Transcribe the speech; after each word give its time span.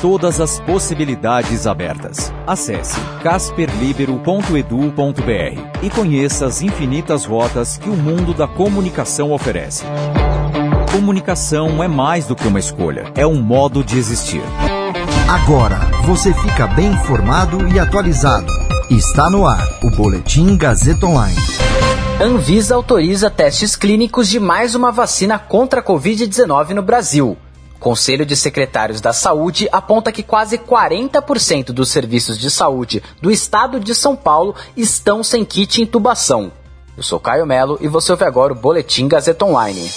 Todas 0.00 0.40
as 0.42 0.60
possibilidades 0.60 1.66
abertas. 1.66 2.32
Acesse 2.46 3.00
casperlibero.edu.br 3.22 5.82
e 5.82 5.90
conheça 5.90 6.46
as 6.46 6.60
infinitas 6.60 7.24
rotas 7.24 7.78
que 7.78 7.88
o 7.88 7.96
mundo 7.96 8.34
da 8.34 8.46
comunicação 8.46 9.32
oferece. 9.32 9.84
Comunicação 10.92 11.82
é 11.82 11.88
mais 11.88 12.26
do 12.26 12.36
que 12.36 12.46
uma 12.46 12.58
escolha, 12.58 13.10
é 13.14 13.26
um 13.26 13.40
modo 13.40 13.82
de 13.82 13.98
existir. 13.98 14.42
Agora 15.28 15.78
você 16.04 16.32
fica 16.34 16.66
bem 16.66 16.88
informado 16.88 17.66
e 17.68 17.80
atualizado. 17.80 18.52
Está 18.90 19.30
no 19.30 19.46
ar 19.46 19.66
o 19.82 19.90
Boletim 19.90 20.56
Gazeta 20.56 21.06
Online. 21.06 21.36
Anvisa 22.20 22.74
autoriza 22.74 23.30
testes 23.30 23.74
clínicos 23.74 24.28
de 24.28 24.38
mais 24.38 24.74
uma 24.74 24.92
vacina 24.92 25.38
contra 25.38 25.80
a 25.80 25.82
Covid-19 25.82 26.70
no 26.70 26.82
Brasil. 26.82 27.36
Conselho 27.78 28.26
de 28.26 28.34
Secretários 28.34 29.00
da 29.00 29.12
Saúde 29.12 29.68
aponta 29.70 30.10
que 30.10 30.22
quase 30.22 30.58
40% 30.58 31.66
dos 31.66 31.90
serviços 31.90 32.38
de 32.38 32.50
saúde 32.50 33.02
do 33.20 33.30
estado 33.30 33.78
de 33.78 33.94
São 33.94 34.16
Paulo 34.16 34.54
estão 34.76 35.22
sem 35.22 35.44
kit 35.44 35.82
intubação. 35.82 36.50
Eu 36.96 37.02
sou 37.02 37.20
Caio 37.20 37.46
Melo 37.46 37.78
e 37.80 37.88
você 37.88 38.10
ouve 38.10 38.24
agora 38.24 38.52
o 38.52 38.56
Boletim 38.56 39.06
Gazeta 39.06 39.44
Online. 39.44 39.90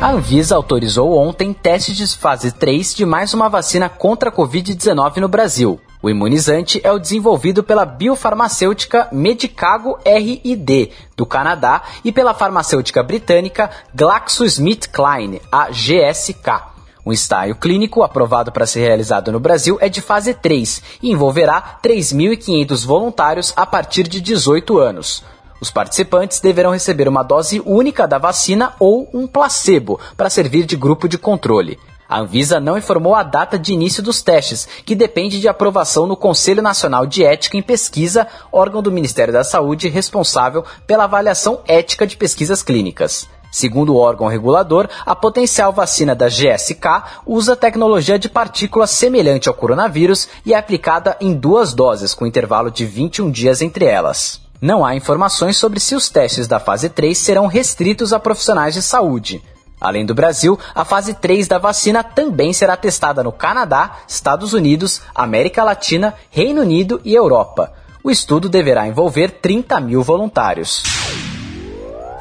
A 0.00 0.10
Anvisa 0.10 0.56
autorizou 0.56 1.16
ontem 1.16 1.52
testes 1.52 1.96
de 1.96 2.06
fase 2.18 2.50
3 2.50 2.94
de 2.94 3.06
mais 3.06 3.32
uma 3.32 3.48
vacina 3.48 3.88
contra 3.88 4.28
a 4.28 4.32
Covid-19 4.32 5.18
no 5.18 5.28
Brasil. 5.28 5.80
O 6.02 6.10
imunizante 6.10 6.80
é 6.84 6.92
o 6.92 6.98
desenvolvido 6.98 7.62
pela 7.62 7.86
biofarmacêutica 7.86 9.08
Medicago 9.10 9.98
RID, 10.04 10.92
do 11.16 11.24
Canadá, 11.24 11.82
e 12.04 12.12
pela 12.12 12.34
farmacêutica 12.34 13.02
britânica 13.02 13.70
GlaxoSmithKline, 13.94 15.40
a 15.50 15.70
GSK. 15.70 16.73
O 17.04 17.12
ensaio 17.12 17.54
clínico 17.54 18.02
aprovado 18.02 18.50
para 18.50 18.66
ser 18.66 18.80
realizado 18.80 19.30
no 19.30 19.38
Brasil 19.38 19.76
é 19.80 19.90
de 19.90 20.00
fase 20.00 20.32
3 20.32 20.82
e 21.02 21.10
envolverá 21.10 21.78
3.500 21.82 22.86
voluntários 22.86 23.52
a 23.54 23.66
partir 23.66 24.08
de 24.08 24.22
18 24.22 24.78
anos. 24.78 25.22
Os 25.60 25.70
participantes 25.70 26.40
deverão 26.40 26.72
receber 26.72 27.06
uma 27.06 27.22
dose 27.22 27.62
única 27.64 28.08
da 28.08 28.16
vacina 28.16 28.74
ou 28.78 29.08
um 29.12 29.26
placebo 29.26 30.00
para 30.16 30.30
servir 30.30 30.64
de 30.64 30.76
grupo 30.76 31.06
de 31.06 31.18
controle. 31.18 31.78
A 32.08 32.20
Anvisa 32.20 32.60
não 32.60 32.78
informou 32.78 33.14
a 33.14 33.22
data 33.22 33.58
de 33.58 33.72
início 33.72 34.02
dos 34.02 34.22
testes, 34.22 34.68
que 34.84 34.94
depende 34.94 35.40
de 35.40 35.48
aprovação 35.48 36.06
no 36.06 36.16
Conselho 36.16 36.62
Nacional 36.62 37.06
de 37.06 37.24
Ética 37.24 37.56
em 37.56 37.62
Pesquisa, 37.62 38.26
órgão 38.52 38.82
do 38.82 38.92
Ministério 38.92 39.32
da 39.32 39.42
Saúde 39.44 39.88
responsável 39.88 40.64
pela 40.86 41.04
avaliação 41.04 41.60
ética 41.66 42.06
de 42.06 42.16
pesquisas 42.16 42.62
clínicas. 42.62 43.26
Segundo 43.54 43.94
o 43.94 43.98
órgão 43.98 44.26
regulador, 44.26 44.88
a 45.06 45.14
potencial 45.14 45.72
vacina 45.72 46.12
da 46.12 46.26
GSK 46.26 47.04
usa 47.24 47.54
tecnologia 47.54 48.18
de 48.18 48.28
partículas 48.28 48.90
semelhante 48.90 49.48
ao 49.48 49.54
coronavírus 49.54 50.28
e 50.44 50.52
é 50.52 50.58
aplicada 50.58 51.16
em 51.20 51.32
duas 51.32 51.72
doses, 51.72 52.14
com 52.14 52.26
intervalo 52.26 52.68
de 52.68 52.84
21 52.84 53.30
dias 53.30 53.62
entre 53.62 53.84
elas. 53.84 54.40
Não 54.60 54.84
há 54.84 54.96
informações 54.96 55.56
sobre 55.56 55.78
se 55.78 55.94
os 55.94 56.08
testes 56.08 56.48
da 56.48 56.58
fase 56.58 56.88
3 56.88 57.16
serão 57.16 57.46
restritos 57.46 58.12
a 58.12 58.18
profissionais 58.18 58.74
de 58.74 58.82
saúde. 58.82 59.40
Além 59.80 60.04
do 60.04 60.16
Brasil, 60.16 60.58
a 60.74 60.84
fase 60.84 61.14
3 61.14 61.46
da 61.46 61.58
vacina 61.58 62.02
também 62.02 62.52
será 62.52 62.76
testada 62.76 63.22
no 63.22 63.30
Canadá, 63.30 63.98
Estados 64.08 64.52
Unidos, 64.52 65.00
América 65.14 65.62
Latina, 65.62 66.12
Reino 66.28 66.62
Unido 66.62 67.00
e 67.04 67.14
Europa. 67.14 67.72
O 68.02 68.10
estudo 68.10 68.48
deverá 68.48 68.88
envolver 68.88 69.30
30 69.40 69.78
mil 69.78 70.02
voluntários. 70.02 71.03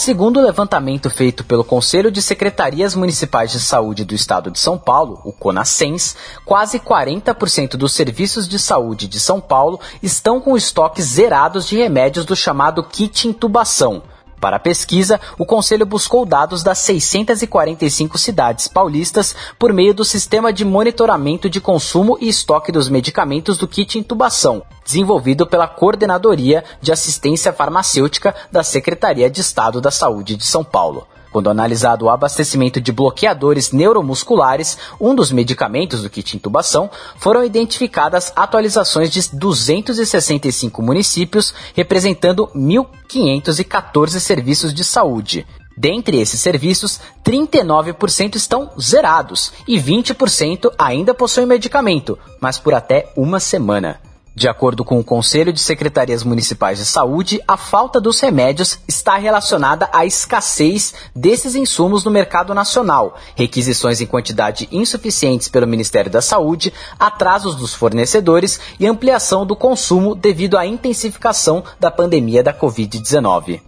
Segundo 0.00 0.38
o 0.38 0.42
levantamento 0.42 1.10
feito 1.10 1.44
pelo 1.44 1.62
Conselho 1.62 2.10
de 2.10 2.22
Secretarias 2.22 2.94
Municipais 2.94 3.52
de 3.52 3.60
Saúde 3.60 4.02
do 4.02 4.14
Estado 4.14 4.50
de 4.50 4.58
São 4.58 4.78
Paulo, 4.78 5.20
o 5.26 5.30
CONASENS, 5.30 6.16
quase 6.42 6.80
40% 6.80 7.76
dos 7.76 7.92
serviços 7.92 8.48
de 8.48 8.58
saúde 8.58 9.06
de 9.06 9.20
São 9.20 9.42
Paulo 9.42 9.78
estão 10.02 10.40
com 10.40 10.56
estoques 10.56 11.04
zerados 11.04 11.68
de 11.68 11.76
remédios 11.76 12.24
do 12.24 12.34
chamado 12.34 12.82
kit 12.82 13.28
intubação. 13.28 14.02
Para 14.40 14.56
a 14.56 14.60
pesquisa, 14.60 15.20
o 15.38 15.44
Conselho 15.44 15.84
buscou 15.84 16.24
dados 16.24 16.62
das 16.62 16.78
645 16.78 18.16
cidades 18.16 18.66
paulistas 18.66 19.36
por 19.58 19.70
meio 19.70 19.92
do 19.92 20.04
Sistema 20.04 20.50
de 20.50 20.64
Monitoramento 20.64 21.50
de 21.50 21.60
Consumo 21.60 22.16
e 22.18 22.28
Estoque 22.28 22.72
dos 22.72 22.88
Medicamentos 22.88 23.58
do 23.58 23.68
Kit 23.68 23.98
Intubação, 23.98 24.62
desenvolvido 24.82 25.46
pela 25.46 25.68
Coordenadoria 25.68 26.64
de 26.80 26.90
Assistência 26.90 27.52
Farmacêutica 27.52 28.34
da 28.50 28.62
Secretaria 28.62 29.28
de 29.28 29.42
Estado 29.42 29.78
da 29.78 29.90
Saúde 29.90 30.36
de 30.36 30.46
São 30.46 30.64
Paulo. 30.64 31.06
Quando 31.30 31.48
analisado 31.48 32.04
o 32.04 32.10
abastecimento 32.10 32.80
de 32.80 32.92
bloqueadores 32.92 33.70
neuromusculares, 33.70 34.76
um 35.00 35.14
dos 35.14 35.30
medicamentos 35.30 36.02
do 36.02 36.10
kit 36.10 36.36
intubação, 36.36 36.90
foram 37.16 37.44
identificadas 37.44 38.32
atualizações 38.34 39.10
de 39.10 39.36
265 39.36 40.82
municípios, 40.82 41.54
representando 41.74 42.48
1.514 42.54 44.18
serviços 44.18 44.74
de 44.74 44.82
saúde. 44.82 45.46
Dentre 45.76 46.20
esses 46.20 46.40
serviços, 46.40 47.00
39% 47.24 48.34
estão 48.34 48.70
zerados 48.78 49.52
e 49.66 49.80
20% 49.80 50.70
ainda 50.76 51.14
possuem 51.14 51.46
medicamento, 51.46 52.18
mas 52.40 52.58
por 52.58 52.74
até 52.74 53.10
uma 53.16 53.40
semana. 53.40 54.09
De 54.40 54.48
acordo 54.48 54.86
com 54.86 54.98
o 54.98 55.04
Conselho 55.04 55.52
de 55.52 55.60
Secretarias 55.60 56.24
Municipais 56.24 56.78
de 56.78 56.86
Saúde, 56.86 57.42
a 57.46 57.58
falta 57.58 58.00
dos 58.00 58.18
remédios 58.20 58.78
está 58.88 59.18
relacionada 59.18 59.86
à 59.92 60.06
escassez 60.06 60.94
desses 61.14 61.54
insumos 61.54 62.04
no 62.04 62.10
mercado 62.10 62.54
nacional, 62.54 63.18
requisições 63.36 64.00
em 64.00 64.06
quantidade 64.06 64.66
insuficientes 64.72 65.46
pelo 65.46 65.66
Ministério 65.66 66.10
da 66.10 66.22
Saúde, 66.22 66.72
atrasos 66.98 67.54
dos 67.54 67.74
fornecedores 67.74 68.58
e 68.80 68.86
ampliação 68.86 69.44
do 69.44 69.54
consumo 69.54 70.14
devido 70.14 70.56
à 70.56 70.66
intensificação 70.66 71.62
da 71.78 71.90
pandemia 71.90 72.42
da 72.42 72.54
Covid-19. 72.54 73.60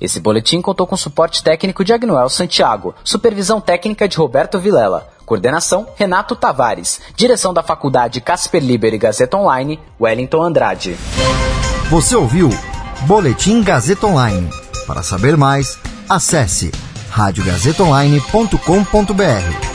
Esse 0.00 0.18
boletim 0.18 0.60
contou 0.60 0.88
com 0.88 0.96
suporte 0.96 1.44
técnico 1.44 1.84
de 1.84 1.92
Agnoel 1.92 2.28
Santiago, 2.28 2.92
supervisão 3.04 3.60
técnica 3.60 4.08
de 4.08 4.16
Roberto 4.16 4.58
Vilela. 4.58 5.16
Coordenação: 5.28 5.86
Renato 5.94 6.34
Tavares. 6.34 7.00
Direção 7.14 7.52
da 7.52 7.62
Faculdade 7.62 8.22
Casper 8.22 8.62
Liber 8.62 8.94
e 8.94 8.98
Gazeta 8.98 9.36
Online, 9.36 9.78
Wellington 10.00 10.42
Andrade. 10.42 10.96
Você 11.90 12.16
ouviu 12.16 12.48
Boletim 13.02 13.62
Gazeta 13.62 14.06
Online. 14.06 14.48
Para 14.86 15.02
saber 15.02 15.36
mais, 15.36 15.78
acesse 16.08 16.72
radiogazetaonline.com.br. 17.10 19.67